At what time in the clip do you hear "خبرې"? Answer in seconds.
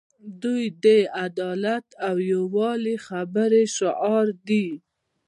3.07-3.63